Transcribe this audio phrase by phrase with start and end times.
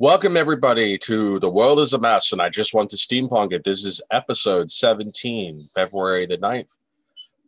[0.00, 3.64] Welcome, everybody, to The World is a Mess, and I just want to steampunk it.
[3.64, 6.70] This is episode 17, February the 9th,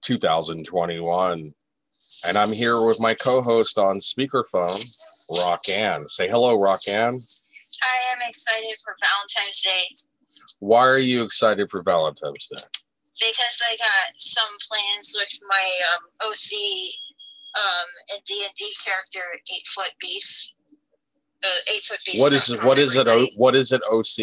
[0.03, 1.55] 2021.
[2.29, 4.85] And I'm here with my co host on speakerphone,
[5.31, 6.11] Rockanne.
[6.11, 7.15] Say hello, Rock Ann.
[7.15, 9.97] I am excited for Valentine's Day
[10.61, 12.69] Why are you excited for Valentine's Day?
[13.19, 15.67] because I got some plans with my
[15.97, 16.53] um, OC
[17.57, 20.53] um, and D and D character, Eight Foot Beast.
[21.45, 22.21] Uh, eight Foot Beast.
[22.21, 22.63] What is it?
[22.65, 23.09] What is it?
[23.09, 23.83] O- What is it?
[23.91, 24.19] OC?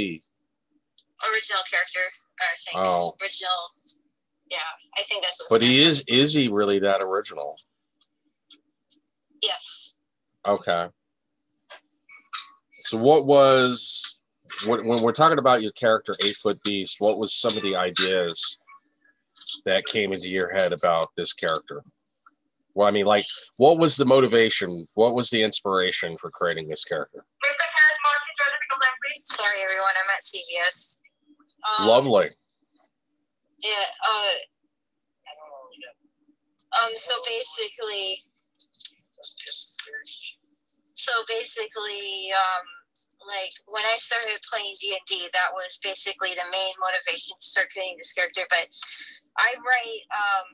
[1.32, 2.00] Original character,
[2.72, 2.86] think.
[2.88, 3.14] Oh.
[3.22, 3.50] Original.
[4.50, 4.58] Yeah,
[4.98, 5.60] I think that's what.
[5.60, 6.04] But he is.
[6.08, 7.58] Is he really that original?
[9.44, 9.98] Yes.
[10.48, 10.88] Okay.
[12.82, 14.22] So what was
[14.66, 16.96] what when we're talking about your character Eight Foot Beast?
[17.00, 18.58] What was some of the ideas
[19.66, 21.84] that came into your head about this character?
[22.80, 23.26] Well, I mean, like,
[23.58, 24.88] what was the motivation?
[24.96, 27.26] What was the inspiration for creating this character?
[29.26, 29.96] Sorry, everyone.
[30.00, 31.00] I'm at CVS.
[31.60, 32.30] Um, Lovely.
[33.60, 33.84] Yeah.
[34.00, 34.32] Uh.
[36.80, 36.96] Um.
[36.96, 38.24] So basically,
[40.94, 42.64] so basically, um,
[43.28, 47.46] like when I started playing D and D, that was basically the main motivation to
[47.46, 48.48] start creating this character.
[48.50, 48.72] But
[49.38, 50.46] I write, um,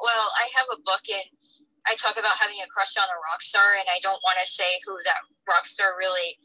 [0.00, 1.28] well, I have a book and
[1.86, 4.46] I talk about having a crush on a rock star, and I don't want to
[4.46, 6.38] say who that rock star really,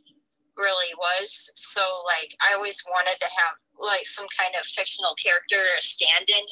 [0.57, 1.51] really was.
[1.55, 6.45] So like, I always wanted to have like some kind of fictional character stand-in.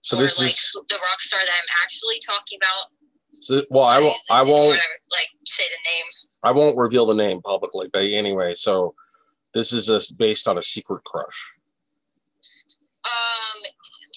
[0.00, 2.90] So or, this like, is the rock star that I'm actually talking about.
[3.30, 4.18] so, well, I won't.
[4.30, 4.78] I won't.
[5.10, 6.06] Like say the name.
[6.44, 7.88] I won't reveal the name publicly.
[7.92, 8.94] But anyway, so
[9.54, 11.56] this is a, based on a secret crush.
[13.04, 13.62] Um,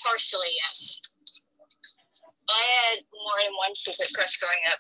[0.04, 1.02] partially, yes.
[2.50, 4.80] I had more than one secret crush growing up.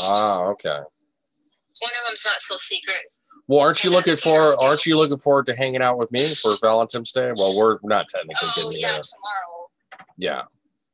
[0.00, 0.78] Ah, okay.
[0.78, 3.04] One of them's not so secret.
[3.46, 4.56] Well, aren't you looking for?
[4.62, 7.32] Aren't you looking forward to hanging out with me for Valentine's Day?
[7.36, 9.02] Well, we're not technically Oh getting yeah, together.
[9.04, 9.68] tomorrow.
[10.16, 10.42] Yeah.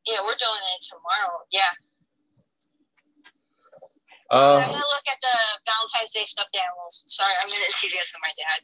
[0.09, 1.39] Yeah, we're doing it tomorrow.
[1.53, 1.71] Yeah.
[4.31, 5.37] Uh, I'm gonna look at the
[5.67, 7.03] Valentine's Day stuffed animals.
[7.07, 8.61] Sorry, I'm gonna the studios with my dad.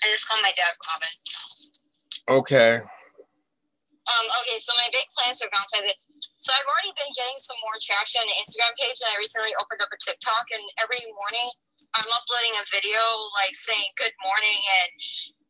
[0.00, 2.42] I just called my dad Robin.
[2.42, 2.72] okay.
[4.08, 5.98] Um, okay, so my big plans for Valentine's Day.
[6.38, 9.50] So I've already been getting some more traction on the Instagram page, and I recently
[9.58, 10.46] opened up a TikTok.
[10.54, 11.48] And every morning,
[11.98, 13.02] I'm uploading a video
[13.42, 14.90] like saying good morning, and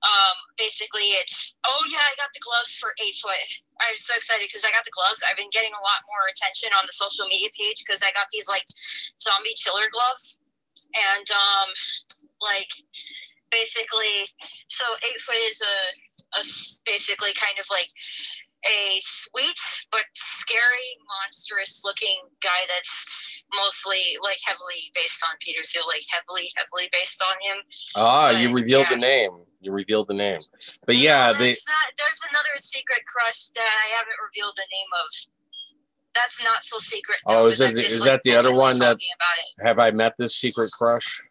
[0.01, 3.49] um, basically it's oh yeah, I got the gloves for eight foot.
[3.85, 5.21] I'm so excited because I got the gloves.
[5.29, 8.33] I've been getting a lot more attention on the social media page because I got
[8.33, 8.65] these like
[9.21, 10.41] zombie chiller gloves,
[10.97, 11.69] and um,
[12.41, 12.73] like
[13.53, 14.25] basically,
[14.73, 15.77] so eight foot is a,
[16.41, 16.43] a
[16.89, 17.93] basically kind of like
[18.67, 19.61] a sweet
[19.93, 26.49] but scary, monstrous looking guy that's mostly like heavily based on Peter Steele, like heavily,
[26.57, 27.63] heavily based on him.
[27.95, 28.97] Ah, you But, revealed yeah.
[28.97, 29.31] the name.
[29.61, 30.39] You revealed the name.
[30.87, 31.51] But yeah, they.
[31.51, 35.07] not, there's another secret crush that I haven't revealed the name of.
[36.15, 37.19] That's not so secret.
[37.27, 39.65] Oh, is that the- like, that the other one that- about it.
[39.65, 41.23] Have I met this secret crush?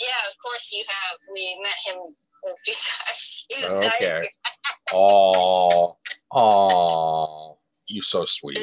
[0.00, 1.18] Yeah, of course you have.
[1.32, 2.16] We met him.
[3.48, 4.22] he was Okay.
[4.94, 5.96] Oh,
[6.32, 8.58] oh, you so sweet.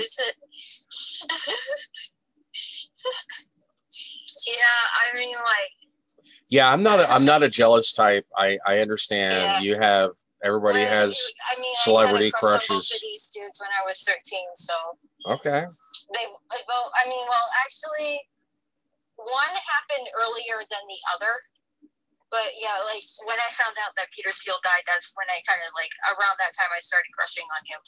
[4.47, 4.53] Yeah,
[5.13, 5.71] I mean, like,
[6.49, 6.99] Yeah, I'm not.
[6.99, 8.25] A, I'm not a jealous type.
[8.37, 9.33] I I understand.
[9.33, 9.59] Yeah.
[9.59, 10.11] You have.
[10.41, 11.19] Everybody well, has.
[11.51, 12.99] I mean, celebrity I had a crush on crushes.
[13.01, 14.73] these dudes when I was 13, so
[15.27, 15.65] Okay.
[16.15, 18.19] they well i mean well actually
[19.17, 21.33] one happened earlier than the other
[22.29, 25.61] but yeah like when i found out that peter steele died that's when i kind
[25.65, 27.81] of like around that time i started crushing on him.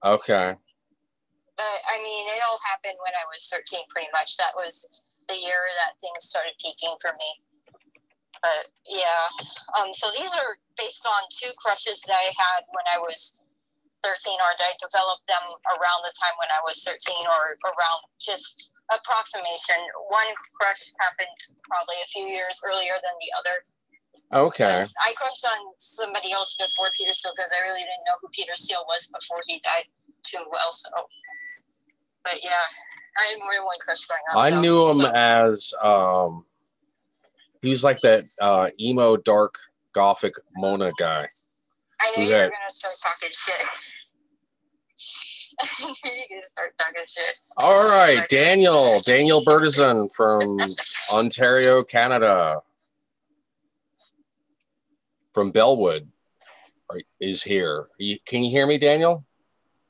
[0.00, 0.48] Okay.
[1.56, 4.36] but i mean it all happened when i was 13 pretty much.
[4.38, 4.88] That was
[5.28, 7.30] the year that things started peaking for me.
[8.42, 9.24] But yeah
[9.78, 13.40] um so these are based on two crushes that i had when i was
[14.02, 15.44] 13 or I developed them
[15.76, 16.96] around the time when I was 13
[17.28, 19.78] or around just approximation.
[20.08, 21.36] One crush happened
[21.70, 23.56] probably a few years earlier than the other.
[24.32, 24.84] Okay.
[24.84, 28.54] I crushed on somebody else before Peter Steele because I really didn't know who Peter
[28.54, 29.86] Steele was before he died
[30.22, 30.72] too well.
[30.72, 30.90] So,
[32.22, 32.50] but yeah,
[33.18, 34.36] I had more than one crush growing up.
[34.38, 36.44] I though, knew him so- as um.
[37.62, 39.56] He was like that uh, emo, dark,
[39.92, 41.24] gothic Mona guy.
[42.00, 43.66] I knew you were gonna start talking shit.
[45.60, 47.34] I knew you were start talking shit.
[47.58, 50.58] All right, Daniel, Daniel Bertizan from
[51.12, 52.60] Ontario, Canada,
[55.32, 56.08] from Bellwood,
[57.20, 57.86] is here.
[58.26, 59.24] Can you hear me, Daniel?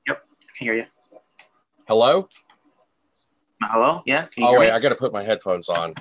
[0.06, 0.86] Yep, I can hear you.
[1.88, 2.28] Hello.
[3.62, 4.02] Hello?
[4.06, 4.22] Yeah.
[4.26, 4.72] Can you Oh hear wait, me?
[4.72, 5.94] I got to put my headphones on.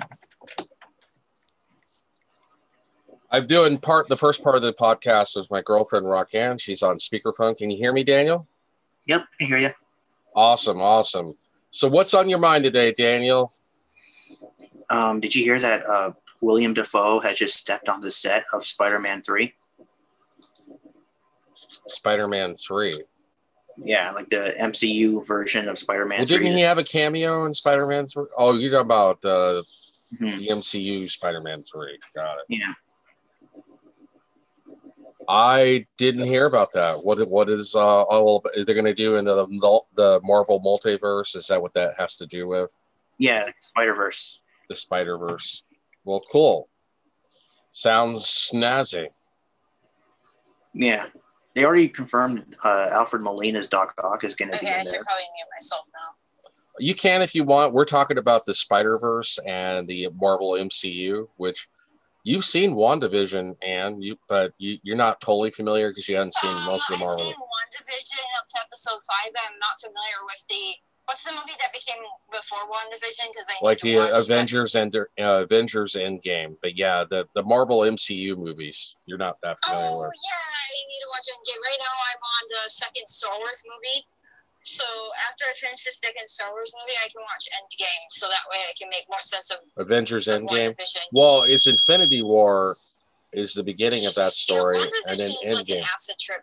[3.30, 6.58] I'm doing part the first part of the podcast with my girlfriend Roxanne.
[6.58, 7.56] She's on speakerphone.
[7.56, 8.48] Can you hear me, Daniel?
[9.10, 9.70] Yep, I hear you.
[10.36, 11.26] Awesome, awesome.
[11.70, 13.52] So what's on your mind today, Daniel?
[14.88, 18.64] Um, did you hear that uh, William Dafoe has just stepped on the set of
[18.64, 19.52] Spider-Man 3?
[21.88, 23.02] Spider-Man 3.
[23.78, 28.06] Yeah, like the MCU version of Spider-Man Well, didn't he have a cameo in Spider-Man
[28.06, 28.26] 3?
[28.38, 29.62] Oh, you're talking about uh,
[30.20, 30.38] Mhm.
[30.38, 31.98] the MCU Spider-Man 3.
[32.14, 32.44] Got it.
[32.48, 32.72] Yeah.
[35.32, 36.96] I didn't hear about that.
[37.04, 39.46] What what is uh all are they going to do in the
[39.94, 41.36] the Marvel multiverse?
[41.36, 42.68] Is that what that has to do with
[43.18, 44.40] Yeah, like Spider-Verse.
[44.68, 45.62] the Spider Verse?
[46.04, 46.68] Well, cool.
[47.70, 49.06] Sounds snazzy.
[50.74, 51.06] Yeah.
[51.54, 54.84] They already confirmed uh, Alfred Molina's Doc Ock is going to be Okay, I in
[54.86, 55.04] should there.
[55.06, 56.42] probably mute myself now.
[56.78, 57.72] You can if you want.
[57.72, 61.68] We're talking about the Spider Verse and the Marvel MCU, which
[62.24, 66.54] you've seen WandaVision, and you but you, you're not totally familiar because you haven't seen
[66.66, 67.26] most of the Um, Marvel.
[67.26, 70.74] I've seen one division up to episode five, but I'm not familiar with the.
[71.06, 71.98] What's the movie that became
[72.30, 73.34] before WandaVision?
[73.34, 76.54] Because I like the Avengers and uh, Avengers Endgame.
[76.62, 80.14] But yeah, the the Marvel MCU movies you're not that familiar Oh with.
[80.14, 81.58] yeah, I need to watch Endgame.
[81.66, 84.06] Right now, I'm on the second Star Wars movie.
[84.62, 84.84] So
[85.28, 88.04] after I finish the second Star Wars movie, I can watch Endgame.
[88.10, 90.74] So that way, I can make more sense of, Avengers of Endgame.
[91.12, 92.76] Well, it's Infinity War
[93.32, 95.82] is the beginning of that story, yeah, and then is like an Endgame.
[95.94, 96.42] acid trip.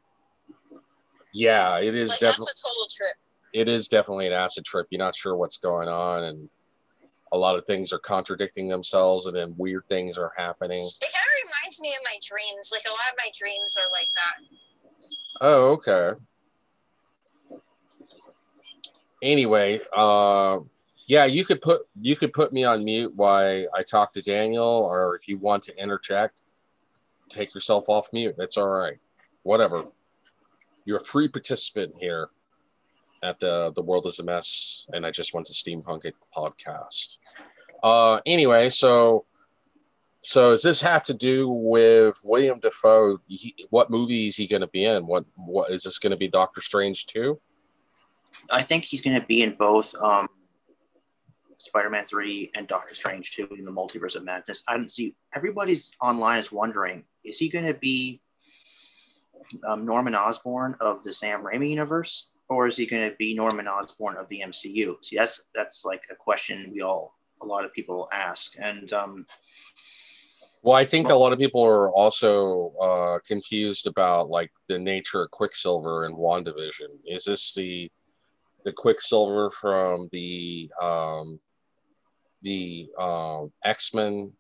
[1.34, 3.16] Yeah, it is Like definitely a total trip.
[3.54, 4.88] it is definitely an acid trip.
[4.90, 6.50] You're not sure what's going on, and
[7.34, 10.80] a lot of things are contradicting themselves, and then weird things are happening.
[10.80, 12.70] It kind of reminds me of my dreams.
[12.72, 14.36] Like a lot of my dreams are like that.
[15.42, 16.20] Oh, okay.
[19.22, 20.60] Anyway, uh,
[21.08, 24.66] yeah, you could put you could put me on mute while I talk to Daniel,
[24.66, 26.42] or if you want to interject,
[27.30, 28.36] take yourself off mute.
[28.38, 28.98] That's all right.
[29.44, 29.86] Whatever.
[30.86, 32.30] You're a free participant here
[33.24, 37.18] at the the world is a mess, and I just went to steampunk it podcast.
[37.84, 39.26] Uh, anyway, so
[40.22, 43.20] so does this have to do with William Dafoe?
[43.28, 45.08] He, what movie is he going to be in?
[45.08, 46.28] What what is this going to be?
[46.28, 47.40] Doctor Strange too?
[48.52, 50.28] I think he's going to be in both um,
[51.58, 54.64] Spider-Man 3 and Doctor Strange 2 in the Multiverse of Madness.
[54.68, 58.22] I don't see everybody's online is wondering, is he going to be
[59.68, 63.68] um, Norman Osborn of the Sam Raimi universe or is he going to be Norman
[63.68, 65.04] Osborn of the MCU?
[65.04, 69.26] See, that's that's like a question we all a lot of people ask and um,
[70.64, 75.22] Well, I think a lot of people are also uh, confused about like the nature
[75.22, 76.90] of Quicksilver and WandaVision.
[77.06, 77.92] Is this the
[78.68, 81.40] the Quicksilver from the um,
[82.42, 84.34] the um, X Men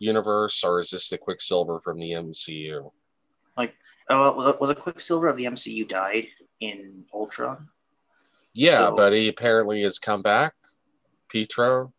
[0.00, 2.92] universe, or is this the Quicksilver from the MCU?
[3.56, 3.74] Like,
[4.10, 6.28] oh, well, the- well, the Quicksilver of the MCU died
[6.60, 7.70] in Ultron.
[8.52, 10.52] Yeah, So- but he apparently has come back,
[11.30, 11.94] Pietro,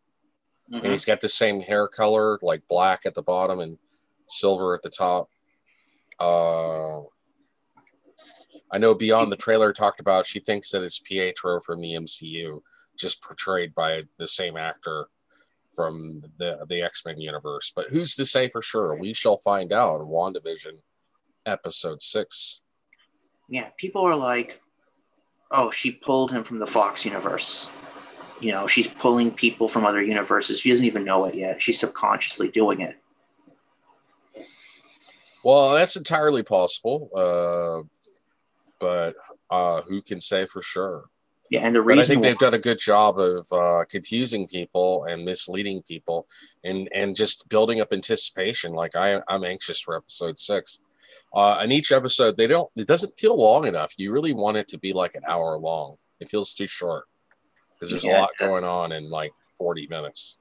[0.71, 0.83] Mhm.
[0.83, 3.79] and he's got the same hair color, like black at the bottom and
[4.27, 5.31] silver at the top.
[6.19, 7.01] Uh,
[8.71, 12.61] I know Beyond the trailer talked about she thinks that it's Pietro from the MCU,
[12.97, 15.07] just portrayed by the same actor
[15.75, 17.71] from the the X Men universe.
[17.75, 18.99] But who's to say for sure?
[18.99, 20.79] We shall find out in WandaVision
[21.45, 22.61] episode six.
[23.49, 24.61] yeah, people are like,
[25.51, 27.69] oh, she pulled him from the Fox universe.
[28.39, 30.59] You know, she's pulling people from other universes.
[30.59, 31.61] She doesn't even know it yet.
[31.61, 32.97] She's subconsciously doing it.
[35.43, 37.87] Well, that's entirely possible, uh,
[38.85, 39.15] but
[39.49, 41.05] uh, who can say for sure?
[41.49, 45.05] Yeah, and the But I think they've done a good job of uh, confusing people
[45.05, 46.27] and misleading people,
[46.63, 48.73] and and just building up anticipation.
[48.73, 50.81] Like I, I'm anxious for episode six.
[51.33, 52.69] Uh, and each episode, they don't.
[52.75, 53.93] It doesn't feel long enough.
[53.97, 55.97] You really want it to be like an hour long.
[56.19, 57.05] It feels too short
[57.73, 60.37] because there's Yeah, a lot going on in like 40 minutes.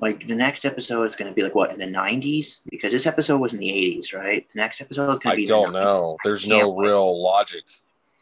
[0.00, 3.06] Like the next episode is going to be like what in the 90s because this
[3.06, 4.48] episode was in the 80s, right?
[4.52, 5.82] The next episode is going to be I don't the 90s.
[5.82, 6.16] know.
[6.24, 6.88] There's no wait.
[6.88, 7.64] real logic,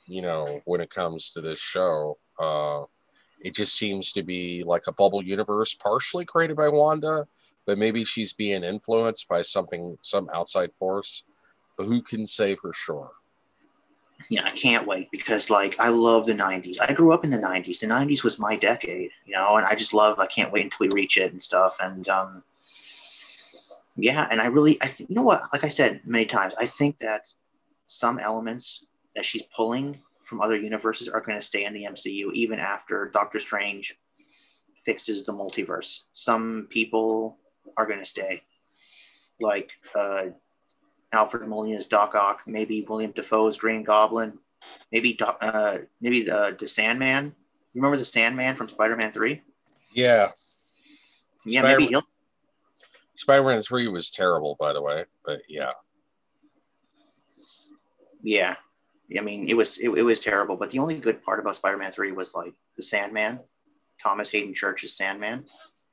[0.07, 2.19] you know, when it comes to this show.
[2.39, 2.83] Uh,
[3.43, 7.27] it just seems to be like a bubble universe, partially created by Wanda,
[7.67, 11.23] but maybe she's being influenced by something, some outside force.
[11.77, 13.11] But who can say for sure?
[14.31, 16.77] Yeah, I can't wait because like I love the 90s.
[16.81, 17.81] I grew up in the 90s.
[17.81, 20.19] The 90s was my decade, you know, and I just love.
[20.19, 21.77] I can't wait until we reach it and stuff.
[21.81, 22.43] And um,
[23.97, 25.43] yeah, and I really, I think you know what?
[25.53, 27.33] Like I said many times, I think that
[27.87, 32.33] some elements that she's pulling from other universes are going to stay in the MCU
[32.33, 33.97] even after Doctor Strange
[34.85, 36.03] fixes the multiverse.
[36.13, 37.39] Some people
[37.77, 38.43] are going to stay,
[39.41, 40.27] like uh,
[41.13, 44.39] Alfred Molina's Doc Ock, maybe William Dafoe's Green Goblin,
[44.93, 47.35] maybe uh, maybe the the Sandman.
[47.73, 49.43] You remember the Sandman from Spider-Man Three?
[49.93, 50.31] Yeah.
[51.45, 52.03] Yeah, Spider- maybe he'll.
[53.15, 55.71] Spider-Man Three was terrible, by the way, but yeah.
[58.23, 58.57] Yeah,
[59.17, 60.57] I mean it was it, it was terrible.
[60.57, 63.41] But the only good part about Spider-Man Three was like the Sandman,
[64.03, 65.45] Thomas Haden Church's Sandman.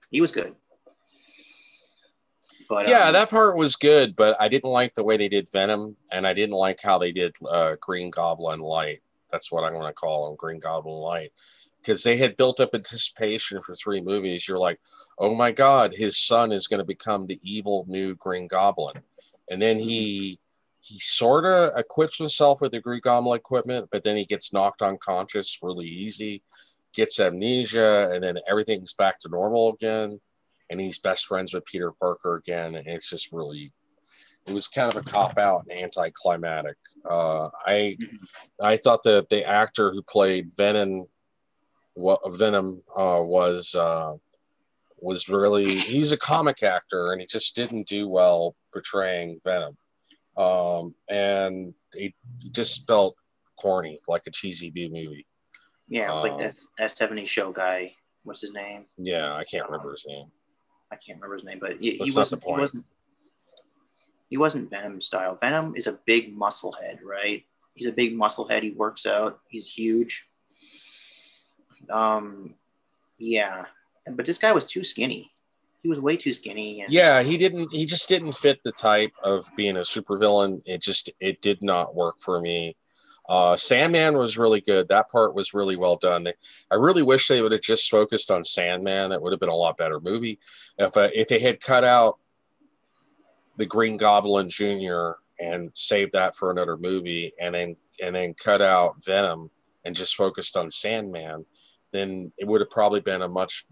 [0.09, 0.55] He was good.
[2.73, 5.47] But yeah, um, that part was good, but I didn't like the way they did
[5.51, 9.01] Venom, and I didn't like how they did uh, Green Goblin Light.
[9.31, 11.31] That's what I'm going to call him, Green Goblin Light,
[11.77, 14.47] because they had built up anticipation for three movies.
[14.47, 14.79] You're like,
[15.19, 18.97] oh my God, his son is going to become the evil new Green Goblin,
[19.51, 20.39] and then he
[20.81, 24.81] he sort of equips himself with the Green Goblin equipment, but then he gets knocked
[24.81, 26.41] unconscious really easy,
[26.91, 30.19] gets amnesia, and then everything's back to normal again
[30.73, 33.71] and he's best friends with Peter Parker again, and it's just really,
[34.47, 36.77] it was kind of a cop out and anticlimactic.
[37.07, 37.95] Uh, I
[38.59, 41.05] I thought that the actor who played Venom,
[41.93, 44.13] what Venom uh, was uh,
[44.99, 49.77] was really he's a comic actor, and he just didn't do well portraying Venom,
[50.35, 52.13] um, and it
[52.51, 53.15] just felt
[53.59, 55.27] corny, like a cheesy B movie.
[55.87, 57.93] yeah, it was like um, that that 70s show guy.
[58.23, 58.85] What's his name?
[58.97, 60.31] Yeah, I can't remember his name.
[60.93, 62.43] I can't remember his name, but he, he That's not the wasn't.
[62.45, 62.85] He wasn't.
[64.29, 65.35] He wasn't Venom style.
[65.35, 67.43] Venom is a big muscle head, right?
[67.75, 68.63] He's a big muscle head.
[68.63, 69.39] He works out.
[69.47, 70.27] He's huge.
[71.89, 72.55] Um,
[73.17, 73.65] yeah,
[74.09, 75.31] but this guy was too skinny.
[75.81, 76.81] He was way too skinny.
[76.81, 80.81] And yeah he didn't he just didn't fit the type of being a supervillain it
[80.81, 82.77] just it did not work for me
[83.29, 86.27] uh sandman was really good that part was really well done
[86.71, 89.55] i really wish they would have just focused on sandman it would have been a
[89.55, 90.39] lot better movie
[90.77, 92.17] if uh, if they had cut out
[93.57, 98.61] the green goblin junior and saved that for another movie and then and then cut
[98.61, 99.49] out venom
[99.85, 101.45] and just focused on sandman
[101.93, 103.65] then it would have probably been a much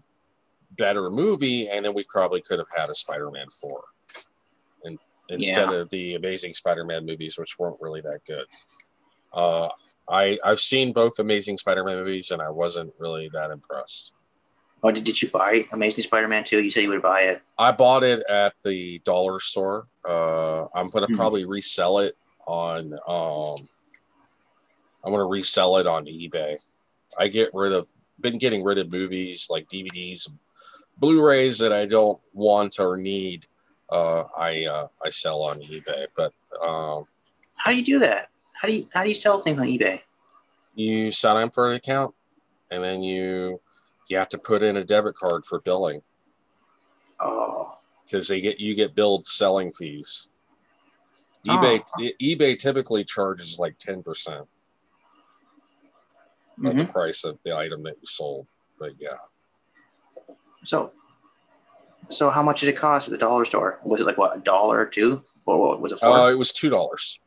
[0.78, 3.84] better movie, and then we probably could have had a Spider-Man four,
[4.84, 4.98] and
[5.30, 5.78] instead Yeah.
[5.78, 8.46] of the Amazing Spider-Man movies, which weren't really that good.
[9.34, 9.70] Uh,
[10.10, 14.12] I I've seen both Amazing Spider-Man movies, and I wasn't really that impressed.
[14.84, 16.64] Oh, did, did you buy Amazing Spider-Man 2?
[16.64, 17.44] You said you would buy it.
[17.60, 19.88] I bought it at the dollar store.
[20.04, 21.16] Uh, I'm gonna Hmm.
[21.16, 22.16] probably resell it
[22.48, 22.94] on.
[23.08, 23.68] Um,
[25.04, 26.58] I'm gonna resell it on eBay.
[27.18, 27.88] I get rid of
[28.20, 30.28] been getting rid of movies like DVDs,
[30.98, 33.46] Blu-rays that I don't want or need.
[33.90, 37.06] Uh, I uh, I sell on eBay, but um,
[37.56, 38.30] How do you do that?
[38.62, 40.02] How do you how do you sell things on eBay?
[40.76, 42.14] you sign up for an account,
[42.70, 43.60] and then you
[44.08, 46.02] you have to put in a debit card for billing
[47.20, 50.28] Oh, because they get you get billed selling fees.
[51.48, 51.84] eBay
[52.22, 54.48] eBay typically charges like ten percent
[56.64, 56.92] of the Mhm.
[56.92, 58.46] price of the item that you sold.
[58.80, 59.18] But yeah,
[60.66, 60.94] so
[62.10, 63.80] so how much did it cost at the dollar store?
[63.84, 66.06] Was it like what a dollar or two, or what was it for?
[66.10, 67.20] uh, it was two dollars.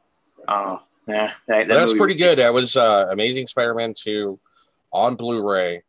[0.47, 2.39] oh, yeah, that, that That's pretty good.
[2.39, 4.39] That was uh, Amazing Spider-Man two
[4.93, 5.83] on Blu-ray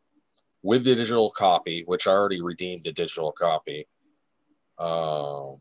[0.63, 3.88] with the digital copy, which I already redeemed the digital copy.
[4.79, 5.57] Um,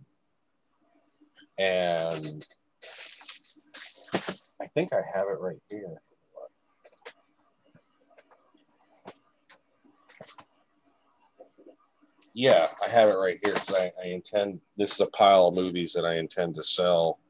[1.59, 2.47] and
[4.61, 6.01] I think I have it right here.
[12.37, 14.61] Yeah, I have it right here because I, I intend.
[14.77, 17.21] This is a pile of movies that I intend to sell.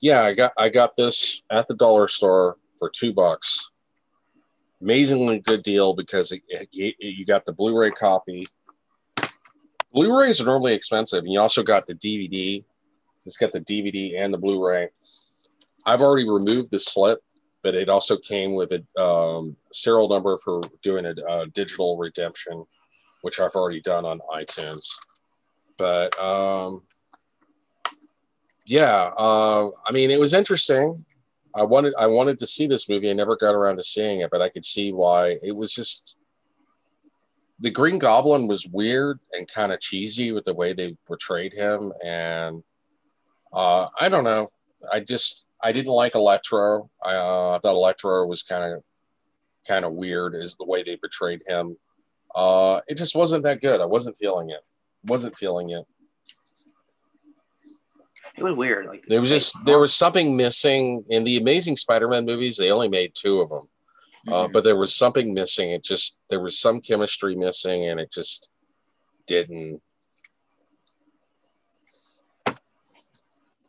[0.00, 3.70] Yeah, I got I got this at the dollar store for two bucks.
[4.82, 8.46] Amazingly good deal because it, it, it- you got the Blu-ray copy.
[9.92, 12.62] Blu-rays are normally expensive, and you also got the DVD.
[13.24, 14.88] It's got the DVD and the Blu-ray.
[15.86, 17.20] I've already removed the slip,
[17.62, 22.64] but it also came with a um, serial number for doing a, uh digital redemption,
[23.22, 24.84] which I've already done on iTunes.
[25.78, 26.82] But um,
[28.66, 31.04] yeah, uh, I mean, it was interesting.
[31.54, 33.08] I wanted I wanted to see this movie.
[33.08, 36.16] I never got around to seeing it, but I could see why it was just
[37.60, 41.92] the Green Goblin was weird and kind of cheesy with the way they portrayed him,
[42.04, 42.62] and
[43.52, 44.50] uh, I don't know.
[44.92, 46.90] I just I didn't like Electro.
[47.02, 48.82] I, uh, I thought Electro was kind of
[49.66, 51.76] kind of weird is the way they portrayed him.
[52.34, 53.80] Uh, it just wasn't that good.
[53.80, 54.66] I wasn't feeling it.
[55.04, 55.86] Wasn't feeling it.
[58.36, 58.86] It was weird.
[58.86, 62.56] Like There was just there was something missing in the Amazing Spider-Man movies.
[62.56, 63.68] They only made two of them,
[64.28, 64.52] uh, Mhm.
[64.52, 65.70] but there was something missing.
[65.70, 68.50] It just there was some chemistry missing, and it just
[69.26, 69.80] didn't.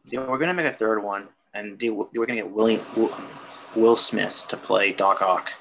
[0.09, 2.81] they were gonna make a third one, and they, were- they were gonna get William
[2.95, 3.13] Will,
[3.75, 5.51] Will Smith to play Doc Ock.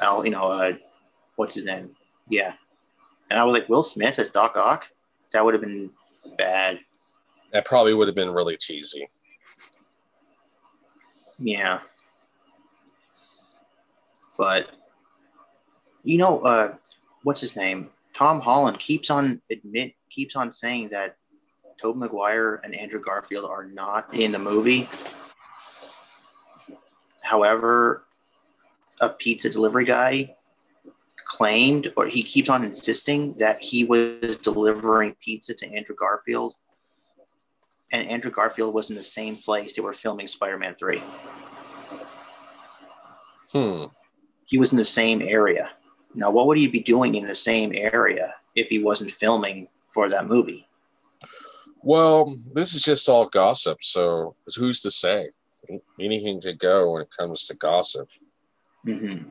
[0.00, 0.74] Oh, you know, uh,
[1.34, 1.96] what's his name?
[2.28, 2.54] Yeah,
[3.30, 4.88] and I was like, Will Smith as Doc Ock?
[5.32, 5.90] That would have been
[6.36, 6.78] bad.
[7.52, 9.08] That probably would have been really cheesy.
[11.38, 11.80] Yeah.
[14.36, 14.70] But
[16.02, 16.74] you know, uh,
[17.22, 17.90] what's his name?
[18.14, 21.16] Tom Holland keeps on admit keeps on saying that
[21.76, 24.88] Tobey Maguire and Andrew Garfield are not in the movie.
[27.22, 28.04] However,
[29.00, 30.34] a pizza delivery guy
[31.24, 36.54] claimed, or he keeps on insisting that he was delivering pizza to Andrew Garfield,
[37.92, 41.02] and Andrew Garfield was in the same place they were filming Spider-Man Three.
[43.52, 43.84] Hmm.
[44.44, 45.70] he was in the same area.
[46.14, 50.08] Now, what would he be doing in the same area if he wasn't filming for
[50.10, 50.68] that movie?
[51.82, 55.30] Well, this is just all gossip, so who's to say?
[56.00, 58.10] Anything could go when it comes to gossip.
[58.86, 59.28] Mm-hmm.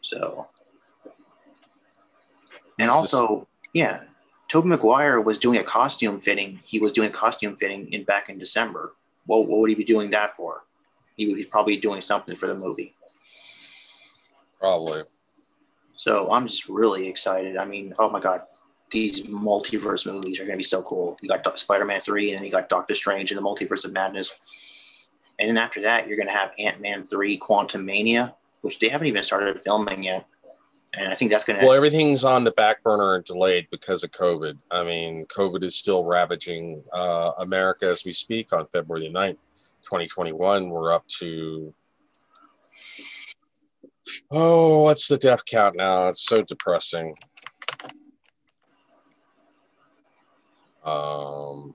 [0.00, 0.48] So,
[2.78, 4.04] and also, yeah,
[4.48, 6.60] Tobey Maguire was doing a costume fitting.
[6.64, 8.94] He was doing a costume fitting in back in December.
[9.26, 10.64] What, what would he be doing that for?
[11.16, 12.94] He, he's probably doing something for the movie.
[14.58, 15.02] Probably.
[15.96, 17.56] So I'm just really excited.
[17.56, 18.42] I mean, oh my god,
[18.90, 21.18] these multiverse movies are going to be so cool.
[21.20, 24.34] You got Spider-Man three, and then you got Doctor Strange and the Multiverse of Madness,
[25.38, 29.22] and then after that, you're going to have Ant-Man three, Quantumania, which they haven't even
[29.22, 30.26] started filming yet,
[30.94, 31.66] and I think that's going to.
[31.66, 34.56] Well, everything's on the back burner and delayed because of COVID.
[34.70, 38.52] I mean, COVID is still ravaging uh, America as we speak.
[38.52, 39.36] On February the 9th,
[39.84, 41.74] 2021, we're up to.
[44.30, 46.08] Oh, what's the death count now?
[46.08, 47.14] It's so depressing.
[50.82, 51.74] Um,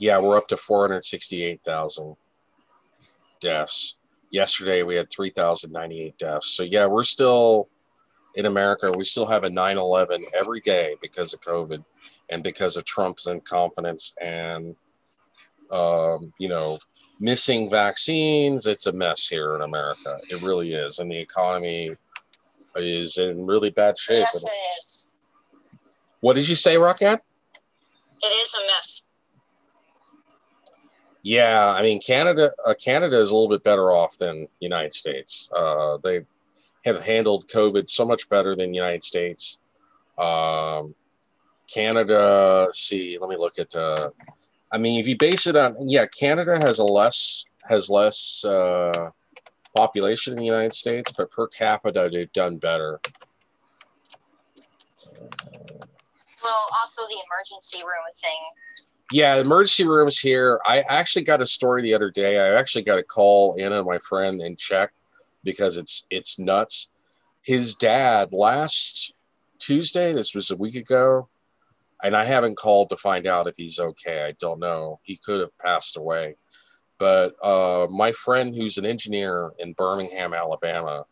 [0.00, 2.16] yeah, we're up to 468,000
[3.40, 3.96] deaths.
[4.32, 6.56] Yesterday we had 3,098 deaths.
[6.56, 7.68] So yeah, we're still
[8.34, 8.90] in America.
[8.90, 11.84] We still have a 9/11 every day because of COVID
[12.30, 14.74] and because of Trump's incompetence and
[15.70, 16.78] um, you know
[17.20, 18.66] missing vaccines.
[18.66, 20.18] It's a mess here in America.
[20.30, 21.90] It really is, and the economy
[22.76, 24.26] is in really bad shape.
[24.32, 25.10] Yes, it is.
[26.20, 27.20] What did you say, Rocket?
[28.22, 29.01] It is a mess.
[31.22, 32.52] Yeah, I mean Canada.
[32.64, 35.48] Uh, Canada is a little bit better off than United States.
[35.54, 36.24] Uh, they
[36.84, 39.58] have handled COVID so much better than United States.
[40.18, 40.94] Um,
[41.72, 42.68] Canada.
[42.72, 43.74] See, let me look at.
[43.74, 44.10] Uh,
[44.72, 49.10] I mean, if you base it on, yeah, Canada has a less has less uh,
[49.76, 53.00] population in the United States, but per capita they've done better.
[56.42, 58.40] Well, also the emergency room thing.
[59.12, 60.58] Yeah, emergency rooms here.
[60.64, 62.38] I actually got a story the other day.
[62.38, 64.92] I actually got a call in on my friend and check
[65.44, 66.88] because it's it's nuts.
[67.42, 69.12] His dad last
[69.58, 71.28] Tuesday, this was a week ago,
[72.02, 74.24] and I haven't called to find out if he's okay.
[74.24, 74.98] I don't know.
[75.02, 76.36] He could have passed away.
[76.98, 81.04] But uh, my friend who's an engineer in Birmingham, Alabama,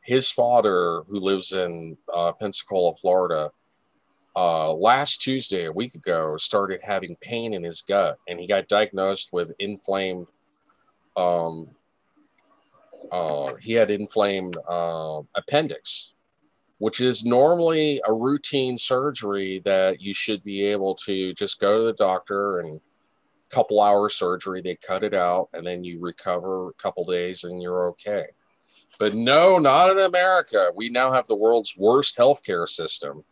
[0.00, 3.50] his father, who lives in uh, Pensacola, Florida,
[4.36, 8.68] uh, last Tuesday, a week ago, started having pain in his gut, and he got
[8.68, 10.26] diagnosed with inflamed.
[11.16, 11.74] Um,
[13.10, 16.12] uh, he had inflamed uh, appendix,
[16.78, 21.84] which is normally a routine surgery that you should be able to just go to
[21.84, 22.80] the doctor and
[23.48, 24.60] couple hour surgery.
[24.60, 28.26] They cut it out, and then you recover a couple days, and you're okay.
[28.98, 30.72] But no, not in America.
[30.74, 33.24] We now have the world's worst healthcare system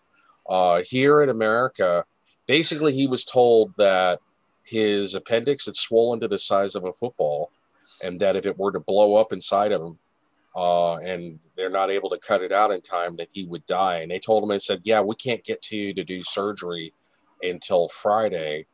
[0.48, 2.04] uh, here in America,
[2.46, 4.20] basically he was told that
[4.64, 7.50] his appendix had swollen to the size of a football,
[8.02, 9.98] and that if it were to blow up inside of him,
[10.57, 13.98] uh, and they're not able to cut it out in time, that he would die.
[13.98, 16.92] And they told him and said, "Yeah, we can't get to you to do surgery
[17.42, 18.66] until Friday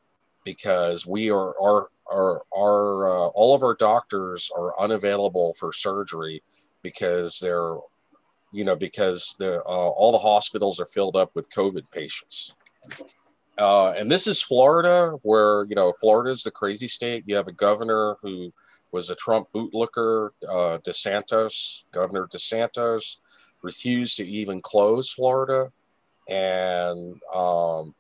[0.45, 6.43] because we are our our, our uh, all of our doctors are unavailable for surgery
[6.83, 7.77] because they're
[8.53, 12.55] you know, because the uh, all the hospitals are filled up with COVID patients.
[13.59, 17.25] Uh, and this is Florida, where you know Florida is the crazy state.
[17.27, 18.53] You have a governor who
[18.93, 21.85] was a Trump bootlicker, uh, DeSantis.
[21.93, 23.19] Governor DeSantis
[23.63, 25.71] refused to even close Florida,
[26.29, 27.95] and um,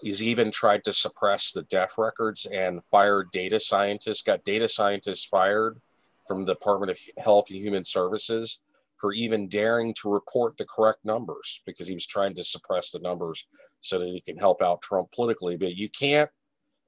[0.00, 5.24] he's even tried to suppress the death records and fired data scientists, got data scientists
[5.24, 5.78] fired
[6.26, 8.60] from the Department of Health and Human Services
[9.00, 12.98] for even daring to report the correct numbers because he was trying to suppress the
[12.98, 13.46] numbers
[13.80, 15.56] so that he can help out Trump politically.
[15.56, 16.30] But you can't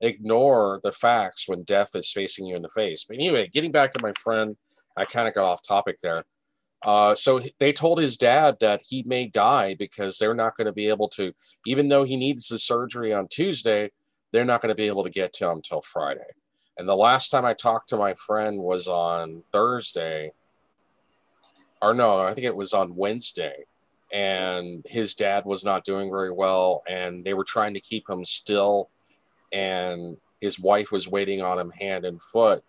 [0.01, 3.05] ignore the facts when death is facing you in the face.
[3.09, 4.57] But anyway, getting back to my friend,
[4.97, 6.25] I kind of got off topic there.
[6.85, 10.73] Uh, so they told his dad that he may die because they're not going to
[10.73, 11.33] be able to,
[11.65, 13.89] even though he needs the surgery on Tuesday,
[14.33, 16.21] they're not going to be able to get to him until Friday.
[16.79, 20.33] And the last time I talked to my friend was on Thursday,
[21.83, 23.65] or no, I think it was on Wednesday.
[24.13, 28.25] And his dad was not doing very well, and they were trying to keep him
[28.25, 28.89] still.
[29.53, 32.63] And his wife was waiting on him hand and foot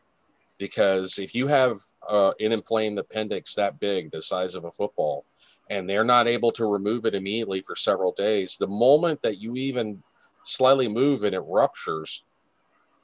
[0.57, 5.25] because if you have uh, an inflamed appendix that big, the size of a football,
[5.69, 9.55] and they're not able to remove it immediately for several days, the moment that you
[9.55, 10.01] even
[10.43, 12.25] slightly move and it ruptures,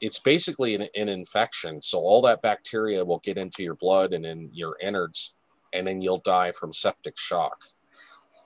[0.02, 1.82] it's basically an, an infection.
[1.82, 5.34] So all that bacteria will get into your blood and in your innards,
[5.73, 7.63] and then you'll die from septic shock.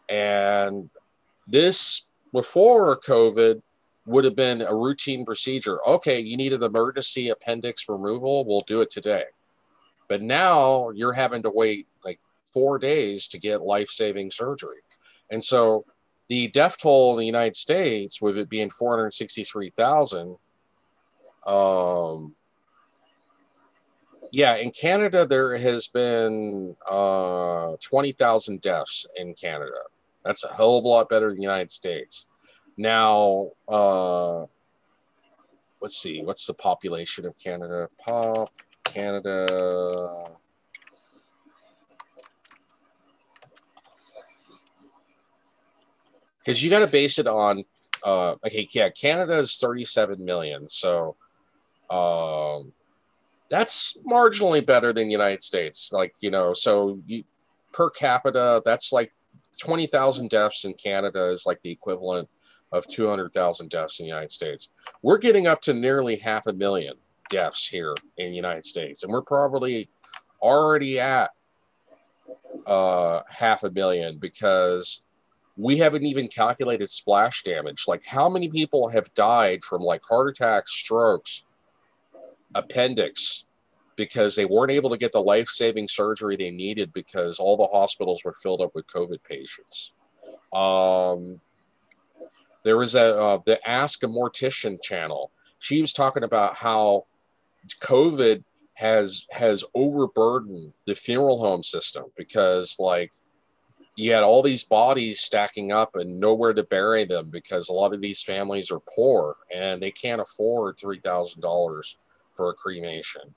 [0.10, 0.90] And
[1.48, 3.62] this before COVID,
[4.06, 5.80] would have been a routine procedure.
[5.88, 9.26] Okay, you need an emergency appendix removal, we'll do it today.
[10.10, 14.80] But now you're having to wait like four days to get life saving surgery.
[15.32, 15.86] And so
[16.28, 20.38] the death toll in the United States, with it being 463,000,
[21.46, 22.36] um,
[24.34, 29.78] yeah, in Canada, there has been uh, 20,000 deaths in Canada.
[30.26, 32.26] That's a hell of a lot better than the United States.
[32.76, 34.46] Now, uh,
[35.82, 37.90] let's see, what's the population of Canada?
[38.04, 38.50] Pop
[38.84, 40.32] Canada.
[46.40, 47.66] Because you got to base it on,
[48.04, 50.68] uh, okay, yeah, Canada is 37 million.
[50.68, 51.18] So
[51.92, 52.74] um,
[53.50, 55.92] that's marginally better than United States.
[55.92, 57.24] Like, you know, so you,
[57.72, 59.12] per capita, that's like
[59.62, 62.28] 20,000 deaths in Canada is like the equivalent
[62.72, 64.72] of 200,000 deaths in the United States.
[65.02, 66.96] We're getting up to nearly half a million
[67.30, 69.90] deaths here in the United States, and we're probably
[70.42, 71.32] already at
[72.66, 75.04] uh, half a million because
[75.56, 77.86] we haven't even calculated splash damage.
[77.88, 81.46] Like, how many people have died from like heart attacks, strokes,
[82.56, 83.46] appendix,
[83.96, 87.68] because they weren't able to get the life saving surgery they needed because all the
[87.68, 89.94] hospitals were filled up with COVID patients.
[90.52, 91.40] Um,
[92.64, 95.32] there was a uh, the Ask a Mortician channel.
[95.60, 97.06] She was talking about how
[97.82, 98.44] COVID
[98.76, 103.12] has has overburdened the funeral home system because like
[103.96, 107.94] you had all these bodies stacking up and nowhere to bury them because a lot
[107.94, 112.00] of these families are poor and they can't afford three thousand dollars
[112.36, 113.34] for a cremation.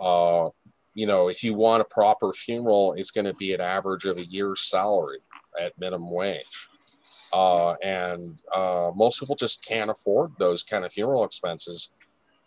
[0.00, 0.50] Uh,
[0.94, 4.18] you know, if you want a proper funeral, it's going to be an average of
[4.18, 5.18] a year's salary
[5.60, 6.68] at minimum wage.
[7.32, 11.90] Uh, and uh, most people just can't afford those kind of funeral expenses.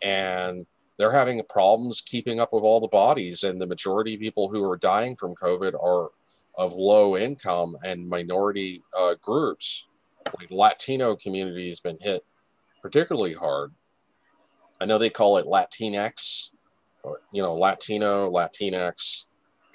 [0.02, 0.66] And
[0.98, 3.44] they're having problems keeping up with all the bodies.
[3.44, 6.10] And the majority of people who are dying from COVID are
[6.56, 9.86] of low income and minority uh, groups.
[10.38, 12.24] Like Latino community has been hit
[12.80, 13.72] particularly hard.
[14.82, 16.50] I know they call it Latinx,
[17.04, 19.26] or, you know, Latino, Latinx,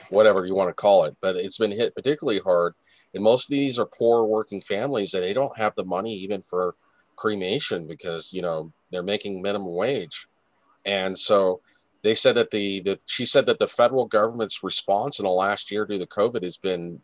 [0.10, 2.74] whatever you want to call it, but it's been hit particularly hard.
[3.14, 6.42] And most of these are poor working families that they don't have the money even
[6.42, 6.76] for
[7.16, 10.28] cremation because you know they're making minimum wage.
[10.86, 11.62] And so
[12.04, 15.72] they said that the, the she said that the federal government's response in the last
[15.72, 17.02] year due to covid has been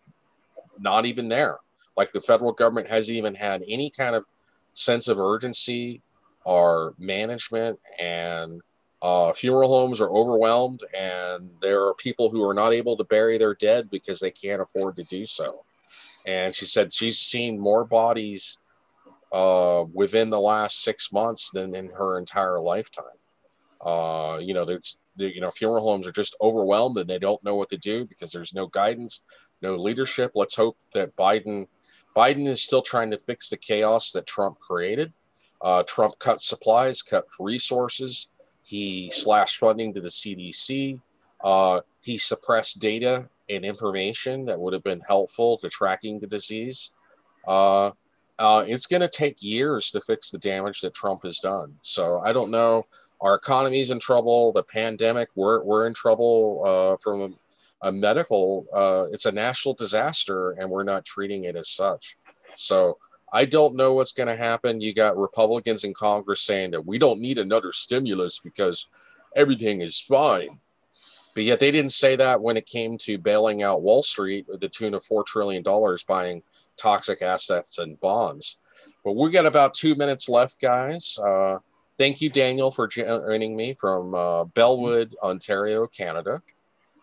[0.78, 1.60] not even there.
[1.96, 4.26] Like the federal government hasn't even had any kind of
[4.74, 6.02] sense of urgency
[6.46, 8.62] or management and
[9.02, 13.38] uh, funeral homes are overwhelmed and there are people who are not able to bury
[13.38, 15.64] their dead because they can't afford to do so
[16.26, 18.58] and she said she's seen more bodies
[19.34, 23.06] uh, within the last six months than in her entire lifetime.
[23.82, 27.56] Uh, you know, there's you know funeral homes are just overwhelmed and they don't know
[27.56, 29.22] what to do because there's no guidance,
[29.62, 30.32] no leadership.
[30.36, 31.68] Let's hope that Biden
[32.16, 35.12] Biden is still trying to fix the chaos that Trump created.
[35.64, 38.30] Uh, Trump cut supplies, cut resources.
[38.66, 41.00] He slashed funding to the CDC.
[41.42, 46.92] Uh, he suppressed data and information that would have been helpful to tracking the disease.
[47.48, 47.92] Uh,
[48.40, 51.76] uh, it's going to take years to fix the damage that Trump has done.
[51.82, 52.84] So I don't know.
[53.22, 54.52] Our economy's in trouble.
[54.52, 57.30] The pandemic, we're, we're in trouble uh, from a,
[57.88, 62.18] a medical, uh, it's a national disaster, and we're not treating it as such.
[62.56, 62.98] So
[63.36, 64.80] I don't know what's going to happen.
[64.80, 68.88] You got Republicans in Congress saying that we don't need another stimulus because
[69.36, 70.50] everything is fine.
[71.34, 74.62] But yet they didn't say that when it came to bailing out Wall Street with
[74.62, 75.64] the tune of $4 trillion
[76.08, 76.44] buying
[76.78, 78.58] toxic assets and bonds.
[79.04, 81.18] But we got about two minutes left, guys.
[81.18, 81.58] Uh,
[81.98, 86.40] thank you, Daniel, for joining me from uh, Bellwood, Ontario, Canada.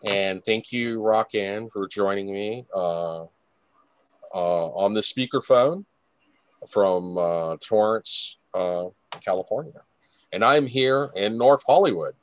[0.07, 3.25] And thank you, Roxanne, for joining me uh,
[4.33, 5.85] uh on the speakerphone
[6.69, 8.87] from uh, Torrance, uh,
[9.25, 9.83] California.
[10.33, 12.15] And I'm here in North Hollywood,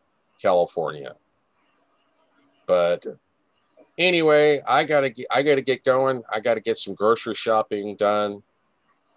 [0.42, 1.16] California.
[2.66, 3.06] But
[3.98, 6.24] anyway, I gotta get, I gotta get going.
[6.32, 8.44] I gotta get some grocery shopping done.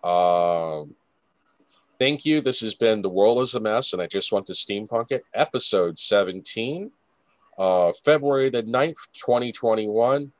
[0.02, 0.94] Um,
[1.98, 2.40] thank you.
[2.40, 5.24] This has been The World is a Mess, and I just want to steampunk it,
[5.35, 6.90] episode 17,
[7.59, 10.33] uh, February the 9th, 2021.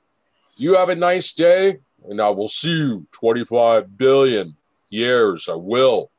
[0.56, 4.56] You have a nice day, and I will see you 25 billion
[4.90, 5.48] years.
[5.48, 6.11] I will.